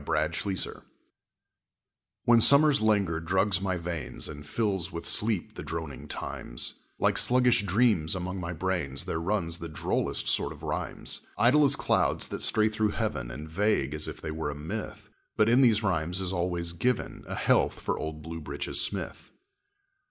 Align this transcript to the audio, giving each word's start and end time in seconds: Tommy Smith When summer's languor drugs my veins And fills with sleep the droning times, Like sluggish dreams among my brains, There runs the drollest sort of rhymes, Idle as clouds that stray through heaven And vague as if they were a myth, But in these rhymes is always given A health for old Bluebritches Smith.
Tommy 0.03 0.55
Smith 0.55 0.77
When 2.25 2.41
summer's 2.41 2.81
languor 2.81 3.19
drugs 3.19 3.61
my 3.61 3.77
veins 3.77 4.27
And 4.27 4.47
fills 4.47 4.91
with 4.91 5.05
sleep 5.07 5.53
the 5.53 5.61
droning 5.61 6.07
times, 6.07 6.81
Like 6.97 7.19
sluggish 7.19 7.61
dreams 7.61 8.15
among 8.15 8.39
my 8.39 8.51
brains, 8.51 9.03
There 9.03 9.21
runs 9.21 9.57
the 9.59 9.69
drollest 9.69 10.27
sort 10.27 10.53
of 10.53 10.63
rhymes, 10.63 11.27
Idle 11.37 11.63
as 11.65 11.75
clouds 11.75 12.25
that 12.29 12.41
stray 12.41 12.67
through 12.67 12.89
heaven 12.89 13.29
And 13.29 13.47
vague 13.47 13.93
as 13.93 14.07
if 14.07 14.19
they 14.19 14.31
were 14.31 14.49
a 14.49 14.55
myth, 14.55 15.09
But 15.37 15.47
in 15.49 15.61
these 15.61 15.83
rhymes 15.83 16.19
is 16.19 16.33
always 16.33 16.71
given 16.71 17.23
A 17.27 17.35
health 17.35 17.79
for 17.79 17.95
old 17.95 18.23
Bluebritches 18.23 18.77
Smith. 18.81 19.31